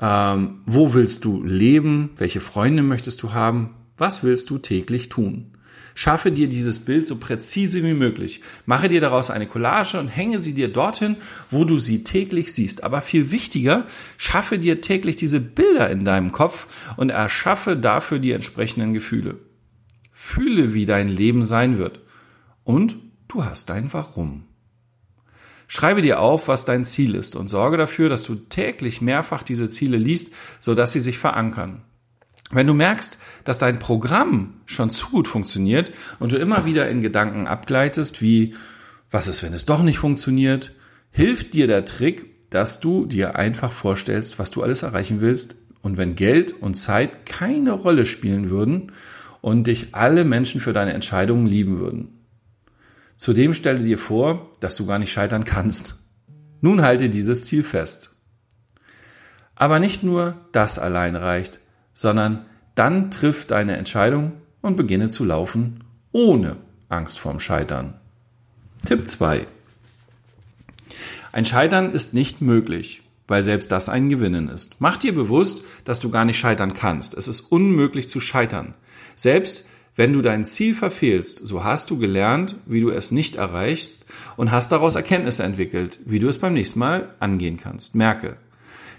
Ähm, 0.00 0.62
wo 0.66 0.94
willst 0.94 1.24
du 1.24 1.42
leben? 1.42 2.10
Welche 2.16 2.40
Freunde 2.40 2.82
möchtest 2.82 3.22
du 3.22 3.32
haben? 3.32 3.74
Was 3.96 4.22
willst 4.22 4.50
du 4.50 4.58
täglich 4.58 5.08
tun? 5.08 5.52
Schaffe 5.96 6.32
dir 6.32 6.48
dieses 6.48 6.84
Bild 6.84 7.06
so 7.06 7.16
präzise 7.16 7.84
wie 7.84 7.94
möglich. 7.94 8.40
Mache 8.66 8.88
dir 8.88 9.00
daraus 9.00 9.30
eine 9.30 9.46
Collage 9.46 10.00
und 10.00 10.08
hänge 10.08 10.40
sie 10.40 10.52
dir 10.52 10.68
dorthin, 10.68 11.16
wo 11.52 11.64
du 11.64 11.78
sie 11.78 12.02
täglich 12.02 12.52
siehst. 12.52 12.82
Aber 12.82 13.00
viel 13.00 13.30
wichtiger, 13.30 13.86
schaffe 14.16 14.58
dir 14.58 14.80
täglich 14.80 15.14
diese 15.14 15.40
Bilder 15.40 15.88
in 15.90 16.04
deinem 16.04 16.32
Kopf 16.32 16.66
und 16.96 17.10
erschaffe 17.10 17.76
dafür 17.76 18.18
die 18.18 18.32
entsprechenden 18.32 18.92
Gefühle. 18.92 19.38
Fühle, 20.12 20.74
wie 20.74 20.86
dein 20.86 21.08
Leben 21.08 21.44
sein 21.44 21.78
wird. 21.78 22.00
Und 22.64 22.96
du 23.28 23.44
hast 23.44 23.70
dein 23.70 23.92
Warum. 23.92 24.44
Schreibe 25.66 26.02
dir 26.02 26.20
auf, 26.20 26.48
was 26.48 26.64
dein 26.64 26.84
Ziel 26.84 27.14
ist 27.14 27.36
und 27.36 27.48
sorge 27.48 27.76
dafür, 27.76 28.08
dass 28.08 28.22
du 28.22 28.34
täglich 28.34 29.00
mehrfach 29.00 29.42
diese 29.42 29.68
Ziele 29.68 29.96
liest, 29.96 30.34
sodass 30.60 30.92
sie 30.92 31.00
sich 31.00 31.18
verankern. 31.18 31.82
Wenn 32.50 32.66
du 32.66 32.74
merkst, 32.74 33.18
dass 33.44 33.58
dein 33.58 33.78
Programm 33.78 34.54
schon 34.66 34.90
zu 34.90 35.08
gut 35.08 35.28
funktioniert 35.28 35.92
und 36.18 36.32
du 36.32 36.36
immer 36.36 36.64
wieder 36.66 36.88
in 36.88 37.02
Gedanken 37.02 37.46
abgleitest, 37.46 38.20
wie, 38.20 38.54
was 39.10 39.28
ist, 39.28 39.42
wenn 39.42 39.54
es 39.54 39.66
doch 39.66 39.82
nicht 39.82 39.98
funktioniert, 39.98 40.72
hilft 41.10 41.54
dir 41.54 41.66
der 41.66 41.84
Trick, 41.84 42.50
dass 42.50 42.80
du 42.80 43.06
dir 43.06 43.36
einfach 43.36 43.72
vorstellst, 43.72 44.38
was 44.38 44.50
du 44.50 44.62
alles 44.62 44.82
erreichen 44.82 45.20
willst 45.20 45.62
und 45.82 45.96
wenn 45.96 46.16
Geld 46.16 46.52
und 46.52 46.74
Zeit 46.74 47.26
keine 47.26 47.72
Rolle 47.72 48.06
spielen 48.06 48.50
würden 48.50 48.92
und 49.40 49.66
dich 49.66 49.88
alle 49.92 50.24
Menschen 50.24 50.60
für 50.60 50.72
deine 50.72 50.92
Entscheidungen 50.92 51.46
lieben 51.46 51.78
würden. 51.80 52.23
Zudem 53.16 53.54
stelle 53.54 53.84
dir 53.84 53.98
vor, 53.98 54.50
dass 54.60 54.76
du 54.76 54.86
gar 54.86 54.98
nicht 54.98 55.12
scheitern 55.12 55.44
kannst. 55.44 56.10
Nun 56.60 56.82
halte 56.82 57.10
dieses 57.10 57.44
Ziel 57.44 57.62
fest. 57.62 58.16
Aber 59.54 59.78
nicht 59.78 60.02
nur 60.02 60.36
das 60.52 60.78
allein 60.78 61.14
reicht, 61.16 61.60
sondern 61.92 62.46
dann 62.74 63.10
triff 63.10 63.46
deine 63.46 63.76
Entscheidung 63.76 64.32
und 64.60 64.76
beginne 64.76 65.10
zu 65.10 65.24
laufen 65.24 65.84
ohne 66.10 66.56
Angst 66.88 67.18
vorm 67.18 67.40
Scheitern. 67.40 67.94
Tipp 68.86 69.06
2. 69.06 69.46
Ein 71.32 71.44
Scheitern 71.44 71.92
ist 71.92 72.14
nicht 72.14 72.40
möglich, 72.40 73.02
weil 73.26 73.42
selbst 73.42 73.72
das 73.72 73.88
ein 73.88 74.08
Gewinnen 74.08 74.48
ist. 74.48 74.76
Mach 74.78 74.96
dir 74.96 75.14
bewusst, 75.14 75.64
dass 75.84 76.00
du 76.00 76.10
gar 76.10 76.24
nicht 76.24 76.38
scheitern 76.38 76.74
kannst. 76.74 77.14
Es 77.14 77.26
ist 77.26 77.40
unmöglich 77.40 78.08
zu 78.08 78.20
scheitern. 78.20 78.74
Selbst 79.16 79.66
wenn 79.96 80.12
du 80.12 80.22
dein 80.22 80.44
Ziel 80.44 80.74
verfehlst, 80.74 81.46
so 81.46 81.62
hast 81.62 81.90
du 81.90 81.98
gelernt, 81.98 82.56
wie 82.66 82.80
du 82.80 82.90
es 82.90 83.12
nicht 83.12 83.36
erreichst 83.36 84.06
und 84.36 84.50
hast 84.50 84.72
daraus 84.72 84.96
Erkenntnisse 84.96 85.44
entwickelt, 85.44 86.00
wie 86.04 86.18
du 86.18 86.28
es 86.28 86.38
beim 86.38 86.54
nächsten 86.54 86.80
Mal 86.80 87.14
angehen 87.20 87.58
kannst. 87.58 87.94
Merke, 87.94 88.36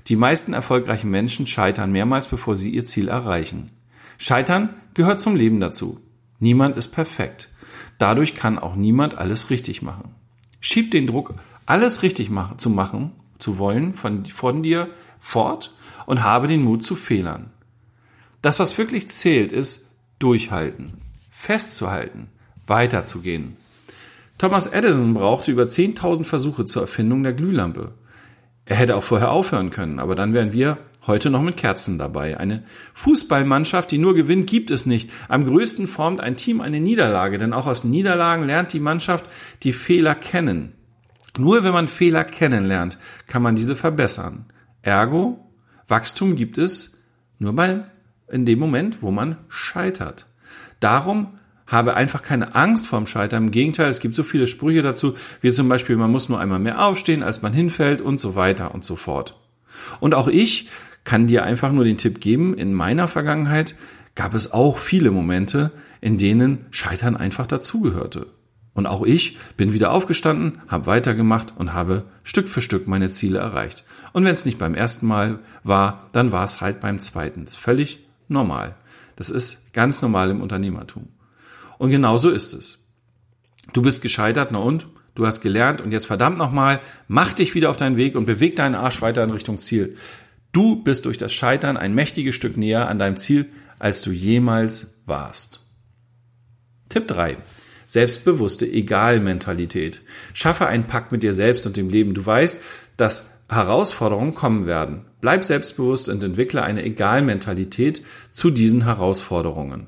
die 0.08 0.16
meisten 0.16 0.54
erfolgreichen 0.54 1.10
Menschen 1.10 1.48
scheitern 1.48 1.92
mehrmals, 1.92 2.28
bevor 2.28 2.56
sie 2.56 2.70
ihr 2.70 2.86
Ziel 2.86 3.10
erreichen. 3.10 3.68
Scheitern 4.18 4.70
gehört 4.94 5.20
zum 5.20 5.36
Leben 5.36 5.60
dazu. 5.60 6.00
Niemand 6.40 6.78
ist 6.78 6.90
perfekt. 6.90 7.50
Dadurch 7.98 8.36
kann 8.36 8.60
auch 8.60 8.76
niemand 8.76 9.18
alles 9.18 9.50
richtig 9.50 9.82
machen. 9.82 10.16
Schieb 10.60 10.92
den 10.92 11.08
Druck, 11.08 11.34
alles 11.66 12.04
richtig 12.04 12.30
zu 12.58 12.70
machen, 12.70 13.12
zu 13.38 13.58
wollen, 13.58 13.94
von, 13.94 14.26
von 14.26 14.64
dir 14.64 14.90
fort 15.20 15.76
und 16.06 16.24
habe 16.24 16.48
den 16.48 16.64
Mut 16.64 16.84
zu 16.84 16.96
Fehlern. 16.96 17.52
Das, 18.42 18.60
was 18.60 18.78
wirklich 18.78 19.10
zählt, 19.10 19.52
ist, 19.52 19.95
durchhalten, 20.20 20.94
festzuhalten, 21.32 22.28
weiterzugehen. 22.68 23.56
Thomas 24.38 24.68
Edison 24.68 25.14
brauchte 25.14 25.52
über 25.52 25.64
10.000 25.64 26.26
Versuche 26.26 26.66
zur 26.66 26.84
Erfindung 26.84 27.24
der 27.24 27.34
Glühlampe. 27.34 27.94
Er 28.66 28.76
hätte 28.76 28.96
auch 28.96 29.04
vorher 29.04 29.32
aufhören 29.32 29.70
können, 29.70 30.00
aber 30.00 30.16
dann 30.16 30.34
wären 30.34 30.52
wir 30.52 30.78
heute 31.08 31.30
noch 31.30 31.42
mit 31.42 31.56
Kerzen 31.56 31.98
dabei. 31.98 32.38
Eine 32.38 32.64
Fußballmannschaft, 32.96 33.92
die 33.92 33.98
nur 33.98 34.16
gewinnt, 34.16 34.48
gibt 34.48 34.72
es 34.72 34.86
nicht. 34.86 35.10
Am 35.30 35.46
größten 35.46 35.88
formt 35.88 36.20
ein 36.20 36.36
Team 36.36 36.62
eine 36.62 36.80
Niederlage, 36.80 37.38
denn 37.38 37.54
auch 37.54 37.68
aus 37.68 37.84
Niederlagen 37.84 38.46
lernt 38.46 38.74
die 38.74 38.80
Mannschaft 38.80 39.26
die 39.64 39.74
Fehler 39.74 40.16
kennen. 40.16 40.74
Nur 41.38 41.64
wenn 41.64 41.74
man 41.74 41.88
Fehler 41.88 42.24
kennenlernt, 42.24 42.98
kann 43.28 43.42
man 43.42 43.56
diese 43.56 43.76
verbessern. 43.76 44.46
Ergo, 44.82 45.52
Wachstum 45.88 46.36
gibt 46.36 46.58
es 46.58 47.04
nur 47.40 47.54
bei 47.54 47.84
in 48.30 48.46
dem 48.46 48.60
Moment, 48.60 49.00
wo 49.02 49.12
man 49.12 49.38
scheitert. 49.50 50.26
Darum 50.80 51.40
habe 51.68 51.96
einfach 51.96 52.22
keine 52.22 52.56
Angst 52.56 52.88
vorm 52.88 53.08
Scheitern. 53.08 53.46
Im 53.46 53.52
Gegenteil, 53.52 53.90
es 53.90 54.00
gibt 54.00 54.16
so 54.16 54.24
viele 54.24 54.48
Sprüche 54.48 54.82
dazu, 54.82 55.16
wie 55.42 55.52
zum 55.52 55.68
Beispiel, 55.68 55.96
man 55.96 56.12
muss 56.12 56.30
nur 56.30 56.40
einmal 56.40 56.60
mehr 56.60 56.86
aufstehen, 56.86 57.24
als 57.24 57.42
man 57.42 57.54
hinfällt 57.54 58.02
und 58.02 58.20
so 58.20 58.36
weiter 58.36 58.74
und 58.74 58.84
so 58.84 58.96
fort. 58.96 59.40
Und 60.00 60.14
auch 60.14 60.28
ich 60.28 60.70
kann 61.04 61.28
dir 61.28 61.44
einfach 61.44 61.72
nur 61.72 61.84
den 61.84 61.98
Tipp 61.98 62.22
geben, 62.22 62.56
in 62.56 62.74
meiner 62.74 63.08
Vergangenheit 63.08 63.76
gab 64.16 64.34
es 64.34 64.54
auch 64.54 64.78
viele 64.78 65.12
Momente, 65.12 65.72
in 66.02 66.18
denen 66.18 66.66
Scheitern 66.72 67.18
einfach 67.18 67.48
dazugehörte. 67.48 68.28
Und 68.74 68.88
auch 68.88 69.06
ich 69.06 69.38
bin 69.56 69.72
wieder 69.72 69.92
aufgestanden, 69.92 70.60
habe 70.68 70.88
weitergemacht 70.88 71.54
und 71.58 71.74
habe 71.74 72.04
Stück 72.24 72.50
für 72.50 72.62
Stück 72.62 72.88
meine 72.88 73.10
Ziele 73.10 73.40
erreicht. 73.40 73.86
Und 74.12 74.26
wenn 74.26 74.34
es 74.34 74.46
nicht 74.46 74.58
beim 74.58 74.76
ersten 74.76 75.08
Mal 75.08 75.40
war, 75.64 76.08
dann 76.12 76.32
war 76.32 76.44
es 76.44 76.60
halt 76.60 76.82
beim 76.82 77.00
zweiten. 77.00 77.48
Völlig 77.48 78.05
normal. 78.28 78.76
Das 79.16 79.30
ist 79.30 79.74
ganz 79.74 80.02
normal 80.02 80.30
im 80.32 80.42
Unternehmertum. 80.42 81.08
Und 81.78 81.90
genau 81.92 82.18
so 82.18 82.30
ist 82.30 82.54
es. 82.54 82.80
Du 83.74 83.82
bist 83.82 84.02
gescheitert, 84.02 84.52
na 84.52 84.60
und? 84.60 84.88
Du 85.16 85.26
hast 85.26 85.40
gelernt 85.40 85.80
und 85.80 85.92
jetzt 85.92 86.08
verdammt 86.08 86.38
nochmal, 86.38 86.82
mach 87.08 87.34
dich 87.34 87.56
wieder 87.56 87.70
auf 87.70 87.78
deinen 87.78 87.96
Weg 87.96 88.16
und 88.16 88.26
beweg 88.26 88.58
deinen 88.58 88.76
Arsch 88.76 89.02
weiter 89.02 89.24
in 89.24 89.32
Richtung 89.32 89.58
Ziel. 89.58 89.96
Du 90.52 90.84
bist 90.84 91.06
durch 91.06 91.18
das 91.18 91.34
Scheitern 91.34 91.78
ein 91.78 91.96
mächtiges 91.96 92.36
Stück 92.36 92.58
näher 92.58 92.90
an 92.90 93.00
deinem 93.00 93.18
Ziel, 93.18 93.50
als 93.80 94.02
du 94.02 94.12
jemals 94.12 95.02
warst. 95.06 95.62
Tipp 96.90 97.08
3. 97.08 97.38
Selbstbewusste 97.86 98.66
Egal-Mentalität. 98.66 100.02
Schaffe 100.34 100.68
einen 100.68 100.86
Pakt 100.86 101.12
mit 101.12 101.24
dir 101.24 101.34
selbst 101.34 101.66
und 101.66 101.78
dem 101.78 101.90
Leben. 101.90 102.14
Du 102.14 102.26
weißt, 102.26 102.62
dass 102.98 103.35
Herausforderungen 103.50 104.34
kommen 104.34 104.66
werden. 104.66 105.06
Bleib 105.22 105.44
selbstbewusst 105.44 106.10
und 106.10 106.24
entwickle 106.24 106.64
eine 106.64 106.84
Egal-Mentalität 106.84 108.04
zu 108.30 108.50
diesen 108.50 108.86
Herausforderungen. 108.86 109.88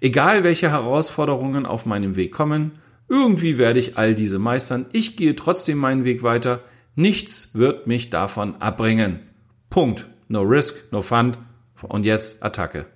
Egal 0.00 0.44
welche 0.44 0.70
Herausforderungen 0.70 1.66
auf 1.66 1.86
meinem 1.86 2.16
Weg 2.16 2.32
kommen, 2.32 2.72
irgendwie 3.08 3.58
werde 3.58 3.80
ich 3.80 3.98
all 3.98 4.14
diese 4.14 4.38
meistern. 4.38 4.86
Ich 4.92 5.16
gehe 5.16 5.36
trotzdem 5.36 5.78
meinen 5.78 6.04
Weg 6.04 6.22
weiter. 6.22 6.60
Nichts 6.94 7.54
wird 7.54 7.86
mich 7.86 8.10
davon 8.10 8.60
abbringen. 8.60 9.20
Punkt. 9.70 10.06
No 10.28 10.42
risk, 10.42 10.92
no 10.92 11.02
fund. 11.02 11.38
Und 11.82 12.04
jetzt 12.04 12.42
Attacke. 12.42 12.86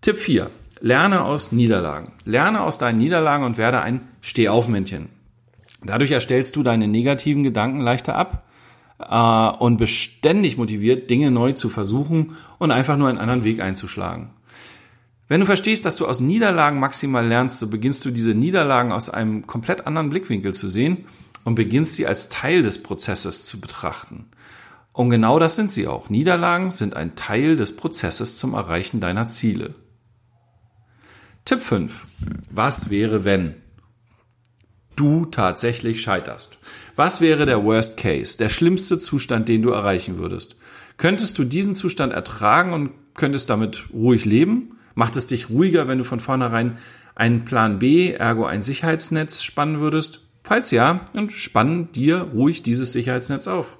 Tipp 0.00 0.18
4. 0.18 0.50
Lerne 0.80 1.24
aus 1.24 1.52
Niederlagen. 1.52 2.12
Lerne 2.24 2.62
aus 2.62 2.78
deinen 2.78 2.98
Niederlagen 2.98 3.44
und 3.44 3.58
werde 3.58 3.80
ein 3.80 4.08
Stehaufmännchen. 4.20 5.08
Dadurch 5.86 6.10
erstellst 6.10 6.56
du 6.56 6.62
deine 6.62 6.88
negativen 6.88 7.42
Gedanken 7.42 7.80
leichter 7.80 8.16
ab 8.16 8.46
äh, 8.98 9.62
und 9.62 9.76
beständig 9.76 10.56
motiviert, 10.56 11.10
Dinge 11.10 11.30
neu 11.30 11.52
zu 11.52 11.68
versuchen 11.68 12.36
und 12.58 12.70
einfach 12.70 12.96
nur 12.96 13.08
einen 13.08 13.18
anderen 13.18 13.44
Weg 13.44 13.60
einzuschlagen. 13.60 14.30
Wenn 15.28 15.40
du 15.40 15.46
verstehst, 15.46 15.84
dass 15.84 15.96
du 15.96 16.06
aus 16.06 16.20
Niederlagen 16.20 16.78
maximal 16.78 17.26
lernst, 17.26 17.58
so 17.58 17.68
beginnst 17.68 18.04
du 18.04 18.10
diese 18.10 18.34
Niederlagen 18.34 18.92
aus 18.92 19.10
einem 19.10 19.46
komplett 19.46 19.86
anderen 19.86 20.10
Blickwinkel 20.10 20.54
zu 20.54 20.68
sehen 20.68 21.04
und 21.44 21.56
beginnst 21.56 21.96
sie 21.96 22.06
als 22.06 22.28
Teil 22.28 22.62
des 22.62 22.82
Prozesses 22.82 23.42
zu 23.42 23.60
betrachten. 23.60 24.26
Und 24.92 25.10
genau 25.10 25.38
das 25.38 25.56
sind 25.56 25.72
sie 25.72 25.88
auch. 25.88 26.08
Niederlagen 26.10 26.70
sind 26.70 26.94
ein 26.94 27.16
Teil 27.16 27.56
des 27.56 27.76
Prozesses 27.76 28.38
zum 28.38 28.54
Erreichen 28.54 29.00
deiner 29.00 29.26
Ziele. 29.26 29.74
Tipp 31.44 31.60
5. 31.60 31.92
Was 32.50 32.88
wäre, 32.90 33.24
wenn 33.24 33.56
du 34.96 35.26
tatsächlich 35.26 36.00
scheiterst? 36.00 36.58
Was 36.96 37.20
wäre 37.20 37.46
der 37.46 37.62
Worst 37.64 37.96
Case, 37.96 38.38
der 38.38 38.48
schlimmste 38.48 38.98
Zustand, 38.98 39.48
den 39.48 39.62
du 39.62 39.70
erreichen 39.70 40.18
würdest? 40.18 40.56
Könntest 40.96 41.38
du 41.38 41.44
diesen 41.44 41.74
Zustand 41.74 42.12
ertragen 42.12 42.72
und 42.72 42.94
könntest 43.14 43.50
damit 43.50 43.84
ruhig 43.92 44.24
leben? 44.24 44.78
Macht 44.94 45.16
es 45.16 45.26
dich 45.26 45.50
ruhiger, 45.50 45.88
wenn 45.88 45.98
du 45.98 46.04
von 46.04 46.20
vornherein 46.20 46.78
einen 47.14 47.44
Plan 47.44 47.78
B, 47.78 48.12
ergo 48.12 48.46
ein 48.46 48.62
Sicherheitsnetz 48.62 49.42
spannen 49.42 49.80
würdest? 49.80 50.20
Falls 50.42 50.70
ja, 50.70 51.04
dann 51.12 51.28
spann 51.28 51.92
dir 51.92 52.18
ruhig 52.18 52.62
dieses 52.62 52.92
Sicherheitsnetz 52.92 53.46
auf. 53.46 53.78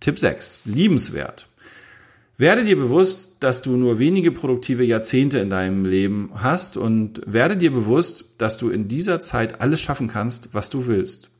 Tipp 0.00 0.18
6. 0.18 0.60
Liebenswert. 0.64 1.48
Werde 2.40 2.62
dir 2.62 2.76
bewusst, 2.76 3.38
dass 3.40 3.62
du 3.62 3.76
nur 3.76 3.98
wenige 3.98 4.30
produktive 4.30 4.84
Jahrzehnte 4.84 5.40
in 5.40 5.50
deinem 5.50 5.84
Leben 5.84 6.30
hast 6.36 6.76
und 6.76 7.20
werde 7.26 7.56
dir 7.56 7.72
bewusst, 7.72 8.26
dass 8.38 8.58
du 8.58 8.70
in 8.70 8.86
dieser 8.86 9.18
Zeit 9.18 9.60
alles 9.60 9.80
schaffen 9.80 10.06
kannst, 10.06 10.54
was 10.54 10.70
du 10.70 10.86
willst. 10.86 11.30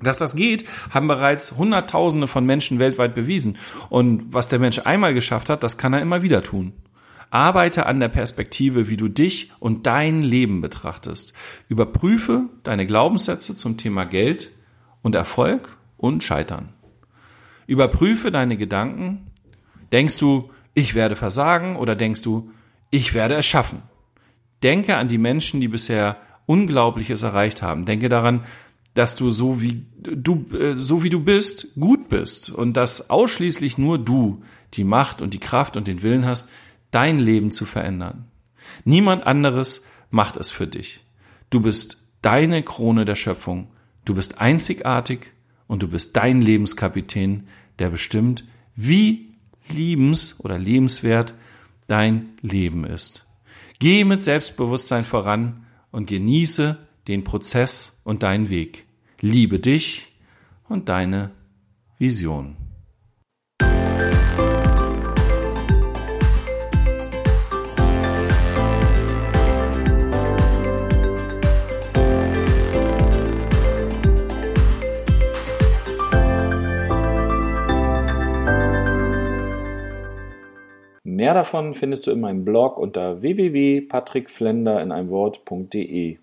Dass 0.00 0.18
das 0.18 0.36
geht, 0.36 0.64
haben 0.90 1.08
bereits 1.08 1.56
Hunderttausende 1.56 2.28
von 2.28 2.46
Menschen 2.46 2.78
weltweit 2.78 3.16
bewiesen. 3.16 3.56
Und 3.88 4.32
was 4.32 4.46
der 4.46 4.60
Mensch 4.60 4.78
einmal 4.84 5.12
geschafft 5.12 5.48
hat, 5.48 5.64
das 5.64 5.76
kann 5.76 5.92
er 5.92 6.02
immer 6.02 6.22
wieder 6.22 6.44
tun. 6.44 6.72
Arbeite 7.30 7.86
an 7.86 7.98
der 7.98 8.08
Perspektive, 8.08 8.88
wie 8.88 8.96
du 8.96 9.08
dich 9.08 9.50
und 9.58 9.88
dein 9.88 10.22
Leben 10.22 10.60
betrachtest. 10.60 11.32
Überprüfe 11.68 12.44
deine 12.62 12.86
Glaubenssätze 12.86 13.56
zum 13.56 13.76
Thema 13.76 14.04
Geld 14.04 14.52
und 15.02 15.16
Erfolg 15.16 15.76
und 15.96 16.22
Scheitern. 16.22 16.68
Überprüfe 17.66 18.30
deine 18.30 18.56
Gedanken. 18.56 19.27
Denkst 19.92 20.18
du, 20.18 20.50
ich 20.74 20.94
werde 20.94 21.16
versagen 21.16 21.76
oder 21.76 21.96
denkst 21.96 22.22
du, 22.22 22.50
ich 22.90 23.14
werde 23.14 23.34
es 23.34 23.46
schaffen? 23.46 23.82
Denke 24.62 24.96
an 24.96 25.08
die 25.08 25.18
Menschen, 25.18 25.60
die 25.60 25.68
bisher 25.68 26.16
Unglaubliches 26.46 27.22
erreicht 27.22 27.62
haben. 27.62 27.84
Denke 27.84 28.08
daran, 28.08 28.44
dass 28.94 29.14
du 29.14 29.30
so 29.30 29.60
wie 29.60 29.84
du 30.00 30.46
äh, 30.52 30.74
so 30.74 31.02
wie 31.02 31.10
du 31.10 31.20
bist 31.20 31.74
gut 31.78 32.08
bist 32.08 32.50
und 32.50 32.72
dass 32.76 33.10
ausschließlich 33.10 33.78
nur 33.78 33.98
du 33.98 34.42
die 34.74 34.84
Macht 34.84 35.22
und 35.22 35.34
die 35.34 35.38
Kraft 35.38 35.76
und 35.76 35.86
den 35.86 36.02
Willen 36.02 36.26
hast, 36.26 36.48
dein 36.90 37.18
Leben 37.18 37.52
zu 37.52 37.64
verändern. 37.64 38.24
Niemand 38.84 39.26
anderes 39.26 39.86
macht 40.10 40.36
es 40.36 40.50
für 40.50 40.66
dich. 40.66 41.04
Du 41.50 41.60
bist 41.60 42.08
deine 42.22 42.62
Krone 42.62 43.04
der 43.04 43.14
Schöpfung. 43.14 43.68
Du 44.04 44.14
bist 44.14 44.40
einzigartig 44.40 45.32
und 45.66 45.82
du 45.82 45.88
bist 45.88 46.16
dein 46.16 46.42
Lebenskapitän, 46.42 47.46
der 47.78 47.90
bestimmt, 47.90 48.44
wie 48.74 49.27
liebens- 49.72 50.36
oder 50.38 50.58
lebenswert 50.58 51.34
dein 51.86 52.30
Leben 52.42 52.84
ist. 52.84 53.26
Geh 53.78 54.04
mit 54.04 54.22
Selbstbewusstsein 54.22 55.04
voran 55.04 55.66
und 55.90 56.06
genieße 56.06 56.76
den 57.06 57.24
Prozess 57.24 58.00
und 58.04 58.22
deinen 58.22 58.50
Weg. 58.50 58.86
Liebe 59.20 59.58
dich 59.58 60.12
und 60.68 60.88
deine 60.88 61.30
Vision. 61.98 62.56
Mehr 81.28 81.34
davon 81.34 81.74
findest 81.74 82.06
du 82.06 82.10
in 82.10 82.20
meinem 82.20 82.42
Blog 82.42 82.78
unter 82.78 83.20
www.patrickflender 83.20 84.80
in 84.80 84.90
einem 84.90 85.10
Wort.de. 85.10 86.16